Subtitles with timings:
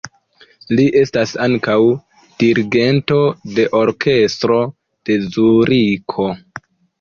[0.77, 1.75] Li estas ankaŭ
[2.43, 3.19] dirigento
[3.59, 4.59] de orkestro
[5.11, 6.29] de Zuriko.